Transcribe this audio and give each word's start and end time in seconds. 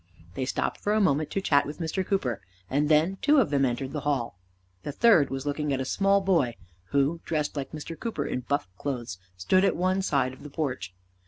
They 0.33 0.45
stopped 0.45 0.79
for 0.79 0.93
a 0.93 0.99
moment 0.99 1.29
to 1.29 1.41
chat 1.41 1.63
with 1.67 1.77
Mr. 1.77 2.03
Cooper, 2.03 2.41
and 2.71 2.89
then 2.89 3.19
two 3.21 3.37
of 3.39 3.51
them 3.51 3.63
entered 3.65 3.91
the 3.91 3.99
hall. 3.99 4.35
The 4.81 4.91
third 4.91 5.29
was 5.29 5.45
looking 5.45 5.71
at 5.71 5.79
a 5.79 5.85
small 5.85 6.21
boy, 6.21 6.55
who, 6.85 7.21
dressed 7.23 7.55
like 7.55 7.71
Mr. 7.71 7.99
Cooper 7.99 8.25
in 8.25 8.39
buff 8.39 8.67
clothes, 8.79 9.19
stood 9.37 9.63
at 9.63 9.75
one 9.75 10.01
side 10.01 10.33
of 10.33 10.41
the 10.41 10.49
porch. 10.49 10.91